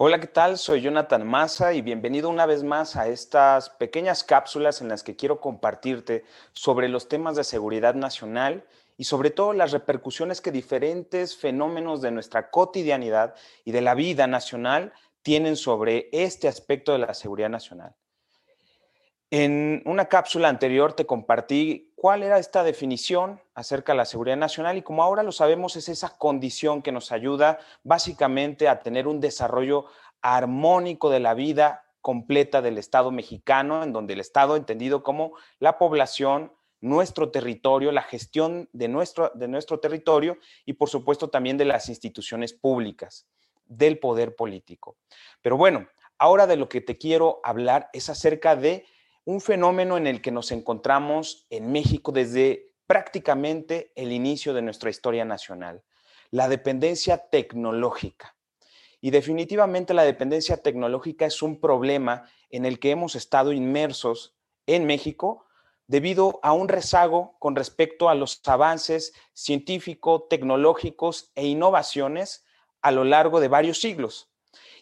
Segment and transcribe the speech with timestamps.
[0.00, 0.58] Hola, ¿qué tal?
[0.58, 5.16] Soy Jonathan Massa y bienvenido una vez más a estas pequeñas cápsulas en las que
[5.16, 8.64] quiero compartirte sobre los temas de seguridad nacional
[8.96, 14.28] y sobre todo las repercusiones que diferentes fenómenos de nuestra cotidianidad y de la vida
[14.28, 14.92] nacional
[15.22, 17.96] tienen sobre este aspecto de la seguridad nacional.
[19.30, 24.78] En una cápsula anterior te compartí cuál era esta definición acerca de la seguridad nacional
[24.78, 29.20] y como ahora lo sabemos es esa condición que nos ayuda básicamente a tener un
[29.20, 29.84] desarrollo
[30.22, 35.76] armónico de la vida completa del Estado mexicano, en donde el Estado entendido como la
[35.76, 41.66] población, nuestro territorio, la gestión de nuestro, de nuestro territorio y por supuesto también de
[41.66, 43.26] las instituciones públicas,
[43.66, 44.96] del poder político.
[45.42, 48.86] Pero bueno, ahora de lo que te quiero hablar es acerca de
[49.28, 54.88] un fenómeno en el que nos encontramos en México desde prácticamente el inicio de nuestra
[54.88, 55.84] historia nacional,
[56.30, 58.36] la dependencia tecnológica.
[59.02, 64.34] Y definitivamente la dependencia tecnológica es un problema en el que hemos estado inmersos
[64.66, 65.44] en México
[65.86, 72.46] debido a un rezago con respecto a los avances científicos, tecnológicos e innovaciones
[72.80, 74.32] a lo largo de varios siglos.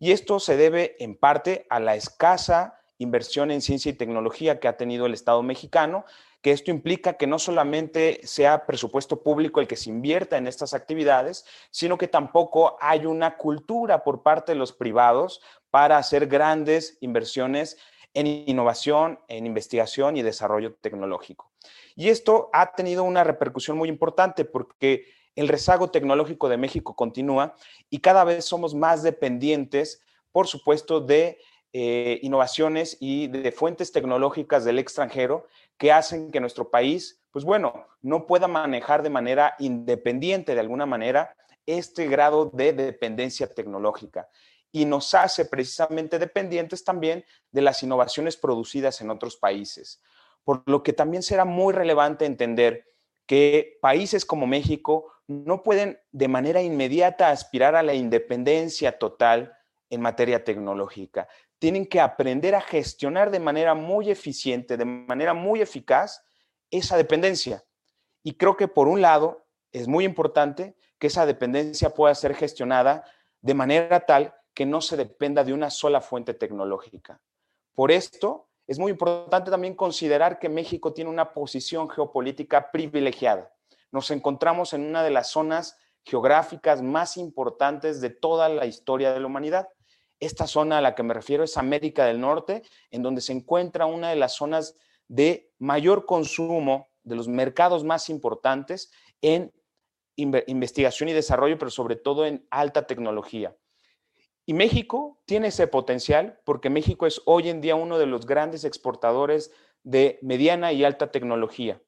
[0.00, 4.68] Y esto se debe en parte a la escasa inversión en ciencia y tecnología que
[4.68, 6.04] ha tenido el Estado mexicano,
[6.40, 10.74] que esto implica que no solamente sea presupuesto público el que se invierta en estas
[10.74, 16.98] actividades, sino que tampoco hay una cultura por parte de los privados para hacer grandes
[17.00, 17.78] inversiones
[18.14, 21.50] en innovación, en investigación y desarrollo tecnológico.
[21.94, 27.54] Y esto ha tenido una repercusión muy importante porque el rezago tecnológico de México continúa
[27.88, 31.38] y cada vez somos más dependientes, por supuesto, de
[31.74, 35.46] eh, innovaciones y de fuentes tecnológicas del extranjero
[35.78, 40.84] que hacen que nuestro país, pues bueno, no pueda manejar de manera independiente, de alguna
[40.84, 41.34] manera,
[41.64, 44.28] este grado de dependencia tecnológica
[44.70, 50.02] y nos hace precisamente dependientes también de las innovaciones producidas en otros países.
[50.44, 52.84] Por lo que también será muy relevante entender
[53.26, 59.56] que países como México no pueden de manera inmediata aspirar a la independencia total
[59.88, 61.28] en materia tecnológica
[61.62, 66.24] tienen que aprender a gestionar de manera muy eficiente, de manera muy eficaz,
[66.72, 67.62] esa dependencia.
[68.24, 73.04] Y creo que por un lado es muy importante que esa dependencia pueda ser gestionada
[73.42, 77.20] de manera tal que no se dependa de una sola fuente tecnológica.
[77.76, 83.54] Por esto, es muy importante también considerar que México tiene una posición geopolítica privilegiada.
[83.92, 89.20] Nos encontramos en una de las zonas geográficas más importantes de toda la historia de
[89.20, 89.68] la humanidad.
[90.22, 92.62] Esta zona a la que me refiero es América del Norte,
[92.92, 94.76] en donde se encuentra una de las zonas
[95.08, 99.52] de mayor consumo, de los mercados más importantes en
[100.14, 103.56] investigación y desarrollo, pero sobre todo en alta tecnología.
[104.46, 108.62] Y México tiene ese potencial porque México es hoy en día uno de los grandes
[108.62, 109.50] exportadores
[109.82, 111.82] de mediana y alta tecnología.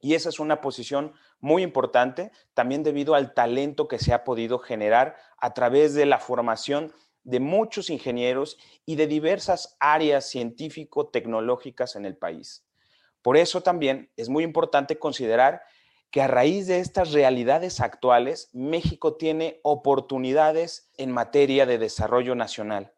[0.00, 4.58] Y esa es una posición muy importante, también debido al talento que se ha podido
[4.58, 6.92] generar a través de la formación
[7.24, 12.64] de muchos ingenieros y de diversas áreas científico-tecnológicas en el país.
[13.22, 15.62] Por eso también es muy importante considerar
[16.10, 22.92] que a raíz de estas realidades actuales, México tiene oportunidades en materia de desarrollo nacional,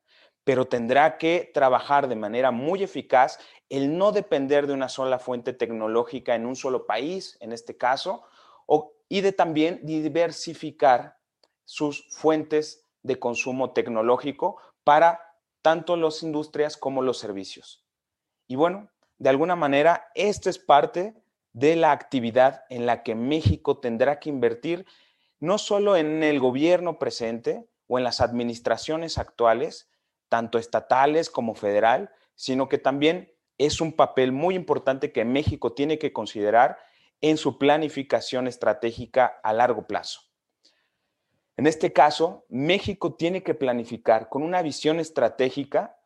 [0.44, 5.52] pero tendrá que trabajar de manera muy eficaz el no depender de una sola fuente
[5.52, 8.22] tecnológica en un solo país, en este caso,
[9.08, 11.18] y de también diversificar
[11.66, 15.20] sus fuentes de consumo tecnológico para
[15.62, 17.84] tanto las industrias como los servicios.
[18.48, 21.14] Y bueno, de alguna manera, esto es parte
[21.52, 24.86] de la actividad en la que México tendrá que invertir
[25.38, 29.90] no solo en el gobierno presente o en las administraciones actuales,
[30.28, 35.98] tanto estatales como federal, sino que también es un papel muy importante que México tiene
[35.98, 36.78] que considerar
[37.20, 40.31] en su planificación estratégica a largo plazo.
[41.56, 45.96] En este caso, México tiene que planificar con una visión estratégica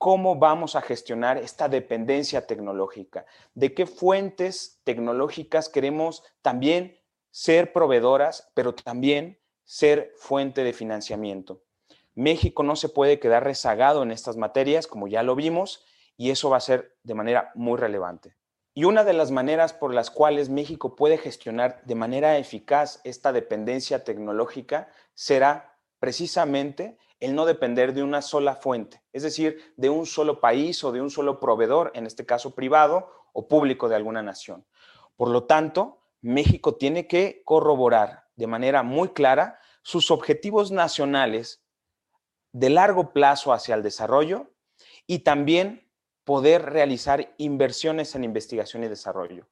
[0.00, 6.98] cómo vamos a gestionar esta dependencia tecnológica, de qué fuentes tecnológicas queremos también
[7.30, 11.62] ser proveedoras, pero también ser fuente de financiamiento.
[12.14, 15.84] México no se puede quedar rezagado en estas materias, como ya lo vimos,
[16.16, 18.36] y eso va a ser de manera muy relevante.
[18.80, 23.30] Y una de las maneras por las cuales México puede gestionar de manera eficaz esta
[23.30, 30.06] dependencia tecnológica será precisamente el no depender de una sola fuente, es decir, de un
[30.06, 34.22] solo país o de un solo proveedor, en este caso privado o público de alguna
[34.22, 34.64] nación.
[35.14, 41.62] Por lo tanto, México tiene que corroborar de manera muy clara sus objetivos nacionales
[42.52, 44.54] de largo plazo hacia el desarrollo
[45.06, 45.89] y también
[46.24, 49.46] poder realizar inversiones en investigación y desarrollo.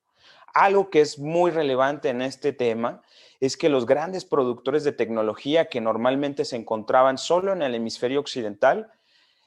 [0.55, 3.03] Algo que es muy relevante en este tema
[3.41, 8.21] es que los grandes productores de tecnología que normalmente se encontraban solo en el hemisferio
[8.21, 8.91] occidental,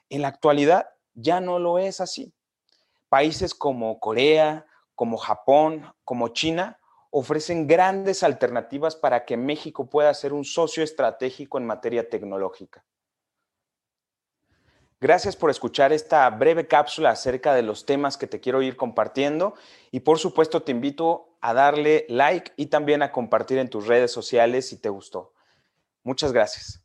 [0.09, 2.33] en la actualidad ya no lo es así.
[3.09, 4.65] Países como Corea,
[4.95, 6.79] como Japón, como China,
[7.09, 12.85] ofrecen grandes alternativas para que México pueda ser un socio estratégico en materia tecnológica.
[15.01, 19.55] Gracias por escuchar esta breve cápsula acerca de los temas que te quiero ir compartiendo
[19.89, 24.11] y por supuesto te invito a darle like y también a compartir en tus redes
[24.11, 25.33] sociales si te gustó.
[26.03, 26.83] Muchas gracias.